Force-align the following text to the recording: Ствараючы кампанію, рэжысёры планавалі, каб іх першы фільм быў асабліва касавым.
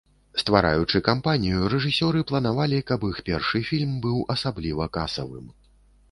Ствараючы 0.41 0.99
кампанію, 1.07 1.65
рэжысёры 1.73 2.23
планавалі, 2.31 2.79
каб 2.91 3.05
іх 3.09 3.19
першы 3.27 3.61
фільм 3.69 3.91
быў 4.07 4.17
асабліва 4.35 4.89
касавым. 4.97 5.45